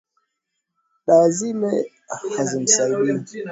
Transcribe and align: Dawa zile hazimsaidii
Dawa 1.05 1.27
zile 1.37 1.71
hazimsaidii 2.35 3.33